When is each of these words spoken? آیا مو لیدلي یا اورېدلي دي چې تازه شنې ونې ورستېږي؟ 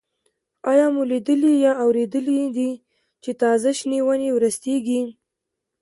آیا 0.71 0.85
مو 0.93 1.01
لیدلي 1.11 1.53
یا 1.65 1.71
اورېدلي 1.83 2.37
دي 2.57 2.71
چې 3.23 3.31
تازه 3.41 3.69
شنې 3.79 3.99
ونې 4.05 4.29
ورستېږي؟ 4.33 5.01